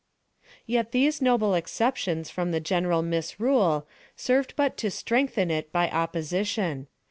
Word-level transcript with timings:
Yet 0.65 0.93
these 0.93 1.21
noble 1.21 1.53
exceptions 1.53 2.31
from 2.31 2.49
the 2.49 2.59
general 2.59 3.03
misrule 3.03 3.85
served 4.15 4.55
but 4.55 4.75
to 4.77 4.89
strengthen 4.89 5.51
it 5.51 5.71
by 5.71 5.91
opposition. 5.91 6.87